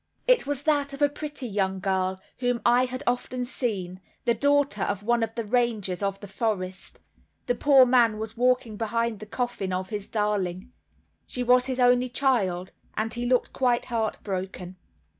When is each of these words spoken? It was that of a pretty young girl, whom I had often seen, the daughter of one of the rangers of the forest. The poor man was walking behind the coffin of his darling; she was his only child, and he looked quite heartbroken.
It 0.27 0.47
was 0.47 0.63
that 0.63 0.93
of 0.93 1.01
a 1.03 1.09
pretty 1.09 1.45
young 1.47 1.79
girl, 1.79 2.19
whom 2.39 2.59
I 2.65 2.85
had 2.85 3.03
often 3.05 3.45
seen, 3.45 4.01
the 4.25 4.33
daughter 4.33 4.81
of 4.81 5.03
one 5.03 5.21
of 5.21 5.35
the 5.35 5.45
rangers 5.45 6.01
of 6.01 6.19
the 6.21 6.27
forest. 6.27 6.99
The 7.45 7.53
poor 7.53 7.85
man 7.85 8.17
was 8.17 8.35
walking 8.35 8.77
behind 8.77 9.19
the 9.19 9.27
coffin 9.27 9.71
of 9.71 9.89
his 9.89 10.07
darling; 10.07 10.71
she 11.27 11.43
was 11.43 11.67
his 11.67 11.79
only 11.79 12.09
child, 12.09 12.71
and 12.97 13.13
he 13.13 13.27
looked 13.27 13.53
quite 13.53 13.85
heartbroken. 13.85 14.75